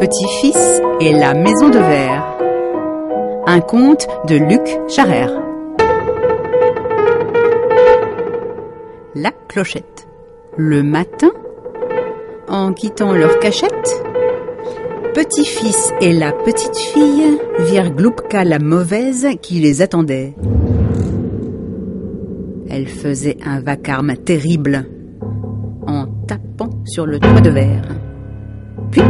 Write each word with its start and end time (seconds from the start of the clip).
Petit-fils 0.00 0.80
et 1.00 1.12
la 1.12 1.34
maison 1.34 1.68
de 1.68 1.78
verre. 1.78 2.38
Un 3.46 3.60
conte 3.60 4.08
de 4.28 4.36
Luc 4.36 4.66
Charrère. 4.88 5.30
La 9.14 9.30
clochette. 9.48 10.08
Le 10.56 10.82
matin, 10.82 11.30
en 12.48 12.72
quittant 12.72 13.12
leur 13.12 13.38
cachette, 13.40 14.02
Petit-fils 15.12 15.92
et 16.00 16.14
la 16.14 16.32
petite 16.32 16.76
fille 16.76 17.38
virent 17.58 17.90
Gloupka 17.90 18.44
la 18.44 18.58
mauvaise 18.58 19.26
qui 19.42 19.60
les 19.60 19.82
attendait. 19.82 20.34
Elle 22.70 22.86
faisait 22.86 23.36
un 23.44 23.60
vacarme 23.60 24.16
terrible 24.16 24.86
en 25.86 26.06
tapant 26.26 26.70
sur 26.86 27.04
le 27.04 27.18
toit 27.18 27.42
de 27.42 27.50
verre. 27.50 27.88
Puis, 28.92 29.02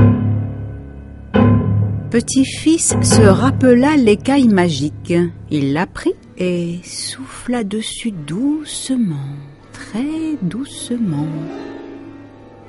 Petit-fils 2.11 2.97
se 3.03 3.23
rappela 3.23 3.97
l'écaille 3.97 4.49
magique. 4.49 5.15
Il 5.49 5.73
la 5.73 5.87
prit 5.87 6.15
et 6.39 6.81
souffla 6.83 7.63
dessus 7.63 8.11
doucement, 8.11 9.37
très 9.73 10.35
doucement. 10.43 11.29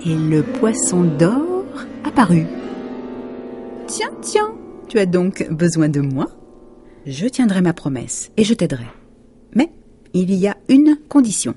Et 0.05 0.13
le 0.15 0.43
poisson 0.43 1.05
d'or 1.17 1.65
apparut. 2.03 2.45
Tiens, 3.87 4.11
tiens, 4.21 4.53
tu 4.87 4.99
as 4.99 5.07
donc 5.07 5.47
besoin 5.49 5.89
de 5.89 6.01
moi 6.01 6.27
Je 7.07 7.25
tiendrai 7.25 7.61
ma 7.61 7.73
promesse 7.73 8.31
et 8.37 8.43
je 8.43 8.53
t'aiderai. 8.53 8.85
Mais 9.55 9.71
il 10.13 10.31
y 10.35 10.47
a 10.47 10.57
une 10.69 10.99
condition. 11.09 11.55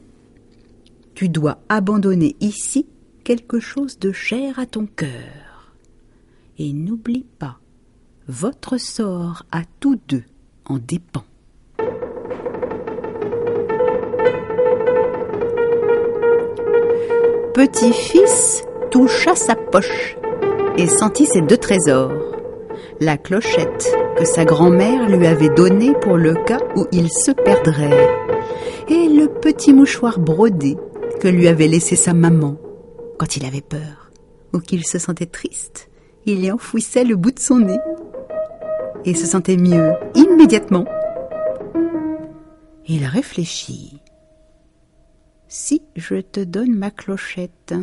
Tu 1.14 1.28
dois 1.28 1.58
abandonner 1.68 2.34
ici 2.40 2.86
quelque 3.24 3.60
chose 3.60 3.98
de 3.98 4.10
cher 4.10 4.58
à 4.58 4.64
ton 4.64 4.86
cœur. 4.86 5.74
Et 6.56 6.72
n'oublie 6.72 7.26
pas, 7.38 7.58
votre 8.28 8.78
sort 8.78 9.44
à 9.52 9.62
tous 9.80 9.98
deux 10.08 10.22
en 10.64 10.78
dépend. 10.78 11.24
Petit-fils 17.52 18.64
toucha 18.90 19.34
sa 19.34 19.54
poche 19.54 20.16
et 20.76 20.86
sentit 20.86 21.26
ses 21.26 21.42
deux 21.42 21.56
trésors. 21.56 22.12
La 23.00 23.16
clochette 23.16 23.94
que 24.16 24.24
sa 24.24 24.44
grand-mère 24.44 25.08
lui 25.08 25.26
avait 25.26 25.50
donnée 25.50 25.92
pour 26.00 26.16
le 26.16 26.34
cas 26.34 26.60
où 26.76 26.86
il 26.92 27.10
se 27.10 27.32
perdrait, 27.32 28.08
et 28.88 29.08
le 29.08 29.28
petit 29.28 29.72
mouchoir 29.72 30.18
brodé 30.18 30.76
que 31.20 31.28
lui 31.28 31.48
avait 31.48 31.68
laissé 31.68 31.96
sa 31.96 32.14
maman 32.14 32.56
quand 33.18 33.36
il 33.36 33.44
avait 33.44 33.60
peur 33.60 34.10
ou 34.52 34.60
qu'il 34.60 34.84
se 34.84 34.98
sentait 34.98 35.26
triste. 35.26 35.88
Il 36.26 36.44
y 36.44 36.50
enfouissait 36.50 37.04
le 37.04 37.16
bout 37.16 37.32
de 37.32 37.38
son 37.38 37.58
nez 37.58 37.78
et 39.04 39.14
se 39.14 39.26
sentait 39.26 39.56
mieux 39.56 39.92
immédiatement. 40.14 40.84
Il 42.86 43.04
réfléchit. 43.06 44.00
Si 45.48 45.82
je 45.96 46.16
te 46.16 46.40
donne 46.40 46.74
ma 46.74 46.90
clochette, 46.90 47.74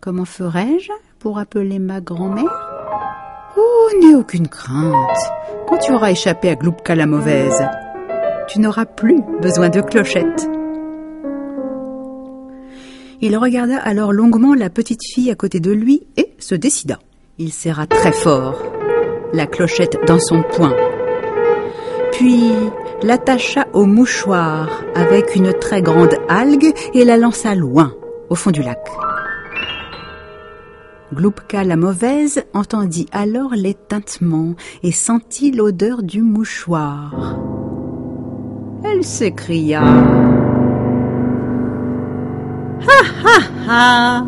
comment 0.00 0.24
ferais-je 0.24 0.90
pour 1.18 1.38
appeler 1.38 1.78
ma 1.78 2.00
grand-mère? 2.00 2.68
Oh, 3.56 3.88
n'aie 4.00 4.14
aucune 4.14 4.48
crainte. 4.48 5.18
Quand 5.68 5.78
tu 5.78 5.92
auras 5.92 6.10
échappé 6.10 6.48
à 6.48 6.56
Gloupka 6.56 6.94
la 6.94 7.06
mauvaise, 7.06 7.62
tu 8.48 8.60
n'auras 8.60 8.86
plus 8.86 9.22
besoin 9.40 9.68
de 9.68 9.80
clochette. 9.80 10.48
Il 13.20 13.36
regarda 13.36 13.78
alors 13.78 14.12
longuement 14.12 14.54
la 14.54 14.68
petite 14.68 15.04
fille 15.14 15.30
à 15.30 15.36
côté 15.36 15.60
de 15.60 15.70
lui 15.70 16.02
et 16.16 16.34
se 16.38 16.56
décida. 16.56 16.98
Il 17.38 17.52
serra 17.52 17.86
très 17.86 18.12
fort 18.12 18.60
la 19.32 19.46
clochette 19.46 19.98
dans 20.06 20.20
son 20.20 20.42
poing, 20.42 20.74
puis 22.12 22.52
l'attacha 23.02 23.66
au 23.72 23.86
mouchoir 23.86 24.82
avec 24.94 25.34
une 25.34 25.52
très 25.52 25.82
grande 25.82 26.14
algue 26.28 26.72
et 26.94 27.04
la 27.04 27.16
lança 27.16 27.54
loin, 27.54 27.92
au 28.30 28.34
fond 28.34 28.50
du 28.50 28.62
lac. 28.62 28.80
Gloupka 31.14 31.62
la 31.64 31.76
mauvaise 31.76 32.42
entendit 32.54 33.06
alors 33.12 33.50
les 33.54 33.74
tintements 33.74 34.54
et 34.82 34.92
sentit 34.92 35.50
l'odeur 35.50 36.02
du 36.02 36.22
mouchoir. 36.22 37.38
Elle 38.84 39.04
s'écria 39.04 39.82
Ha 42.82 43.02
ha 43.24 43.38
ha 43.68 44.26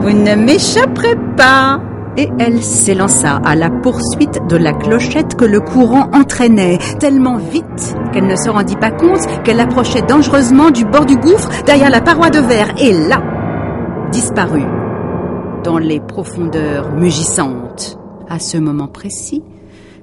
Vous 0.00 0.10
ne 0.10 0.34
m'échapperez 0.34 1.16
pas 1.36 1.80
et 2.16 2.28
elle 2.38 2.62
s'élança 2.62 3.40
à 3.44 3.56
la 3.56 3.70
poursuite 3.70 4.40
de 4.48 4.56
la 4.56 4.72
clochette 4.72 5.34
que 5.36 5.44
le 5.44 5.60
courant 5.60 6.10
entraînait, 6.12 6.78
tellement 6.98 7.36
vite 7.36 7.96
qu'elle 8.12 8.26
ne 8.26 8.36
se 8.36 8.48
rendit 8.48 8.76
pas 8.76 8.90
compte 8.90 9.20
qu'elle 9.44 9.60
approchait 9.60 10.02
dangereusement 10.02 10.70
du 10.70 10.84
bord 10.84 11.06
du 11.06 11.16
gouffre 11.16 11.48
derrière 11.64 11.90
la 11.90 12.00
paroi 12.00 12.30
de 12.30 12.38
verre, 12.38 12.74
et 12.78 12.92
là, 12.92 13.22
disparut 14.12 14.66
dans 15.64 15.78
les 15.78 16.00
profondeurs 16.00 16.92
mugissantes. 16.92 17.98
À 18.28 18.38
ce 18.38 18.58
moment 18.58 18.88
précis, 18.88 19.42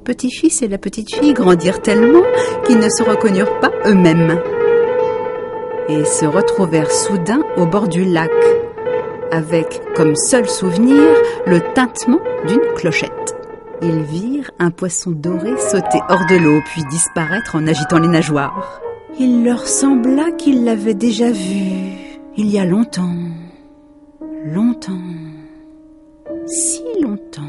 petit-fils 0.03 0.61
et 0.61 0.67
la 0.67 0.77
petite 0.77 1.13
fille 1.13 1.33
grandirent 1.33 1.81
tellement 1.81 2.23
qu'ils 2.65 2.79
ne 2.79 2.89
se 2.89 3.03
reconnurent 3.03 3.59
pas 3.59 3.71
eux-mêmes 3.85 4.39
et 5.89 6.05
se 6.05 6.25
retrouvèrent 6.25 6.91
soudain 6.91 7.41
au 7.57 7.65
bord 7.65 7.87
du 7.87 8.05
lac, 8.05 8.31
avec 9.31 9.81
comme 9.95 10.15
seul 10.15 10.47
souvenir 10.47 11.01
le 11.47 11.59
tintement 11.73 12.21
d'une 12.47 12.61
clochette. 12.75 13.35
Ils 13.81 14.03
virent 14.03 14.51
un 14.59 14.69
poisson 14.69 15.11
doré 15.11 15.57
sauter 15.57 15.99
hors 16.09 16.25
de 16.29 16.35
l'eau 16.35 16.61
puis 16.65 16.83
disparaître 16.89 17.55
en 17.55 17.65
agitant 17.65 17.99
les 17.99 18.07
nageoires. 18.07 18.81
Il 19.19 19.43
leur 19.43 19.67
sembla 19.67 20.31
qu'ils 20.31 20.63
l'avaient 20.63 20.93
déjà 20.93 21.31
vu 21.31 22.11
il 22.37 22.47
y 22.47 22.59
a 22.59 22.65
longtemps, 22.65 23.15
longtemps 24.45 24.91
si 26.45 26.83
longtemps. 27.01 27.41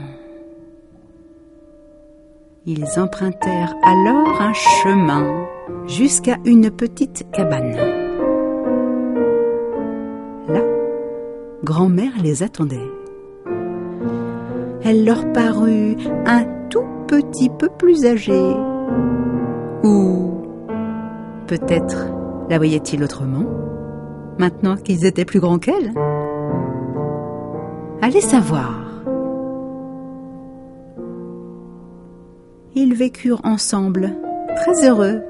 Ils 2.67 2.87
empruntèrent 2.99 3.75
alors 3.83 4.41
un 4.41 4.53
chemin 4.53 5.47
jusqu'à 5.87 6.37
une 6.45 6.71
petite 6.71 7.29
cabane. 7.33 7.77
Là, 10.49 10.63
grand-mère 11.65 12.13
les 12.23 12.43
attendait. 12.43 12.91
Elle 14.85 15.05
leur 15.05 15.33
parut 15.33 15.97
un 16.27 16.45
tout 16.69 16.85
petit 17.07 17.51
peu 17.51 17.69
plus 17.79 18.05
âgée. 18.05 18.55
Ou 19.85 20.43
peut-être 21.47 22.09
la 22.51 22.59
voyait-il 22.59 23.03
autrement, 23.05 23.45
maintenant 24.39 24.77
qu'ils 24.77 25.07
étaient 25.07 25.25
plus 25.25 25.41
grands 25.41 25.59
qu'elle? 25.59 25.93
Allez 28.03 28.21
savoir. 28.21 28.81
Ils 32.75 32.95
vécurent 32.95 33.41
ensemble, 33.45 34.11
très 34.57 34.89
heureux, 34.89 35.21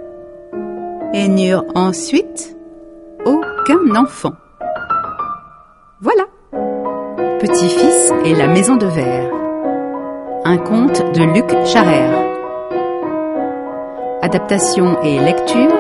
et 1.13 1.29
n'eurent 1.29 1.67
ensuite 1.75 2.57
aucun 3.27 3.95
enfant. 3.97 4.33
Petit-fils 7.53 8.11
et 8.25 8.35
la 8.35 8.49
maison 8.49 8.77
de 8.77 8.87
verre. 8.87 9.31
Un 10.47 10.57
conte 10.57 11.03
de 11.15 11.23
Luc 11.23 11.67
Charrère. 11.67 12.25
Adaptation 14.23 14.99
et 15.03 15.19
lecture 15.19 15.71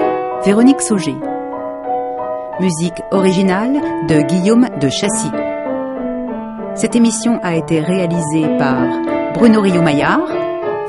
Véronique 0.44 0.82
Sauger. 0.82 1.16
Musique 2.60 3.00
originale 3.10 3.80
de 4.06 4.20
Guillaume 4.20 4.68
de 4.82 4.90
Chassis. 4.90 5.30
Cette 6.74 6.94
émission 6.94 7.40
a 7.42 7.56
été 7.56 7.80
réalisée 7.80 8.54
par 8.58 8.76
Bruno 9.32 9.62
Rio-Maillard, 9.62 10.28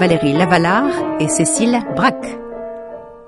Valérie 0.02 0.34
Lavalard 0.34 0.92
et 1.22 1.30
Cécile 1.30 1.80
Braque. 1.96 2.43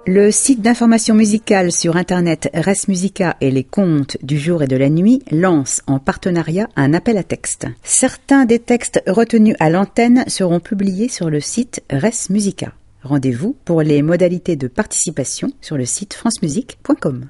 Le 0.07 0.29
site 0.29 0.61
d'information 0.61 1.15
musicale 1.15 1.71
sur 1.71 1.97
Internet 1.97 2.51
Res 2.53 2.87
Musica 2.87 3.37
et 3.41 3.49
les 3.49 3.63
contes 3.63 4.17
du 4.21 4.37
jour 4.37 4.61
et 4.61 4.67
de 4.67 4.75
la 4.75 4.89
nuit 4.89 5.23
lance 5.31 5.81
en 5.87 5.97
partenariat 5.97 6.67
un 6.75 6.93
appel 6.93 7.17
à 7.17 7.23
texte. 7.23 7.65
Certains 7.81 8.45
des 8.45 8.59
textes 8.59 9.01
retenus 9.07 9.55
à 9.59 9.71
l'antenne 9.71 10.23
seront 10.27 10.59
publiés 10.59 11.09
sur 11.09 11.31
le 11.31 11.39
site 11.39 11.81
Res 11.89 12.29
Musica. 12.29 12.73
Rendez-vous 13.01 13.55
pour 13.65 13.81
les 13.81 14.03
modalités 14.03 14.55
de 14.55 14.67
participation 14.67 15.49
sur 15.59 15.75
le 15.75 15.85
site 15.85 16.13
francemusique.com. 16.13 17.27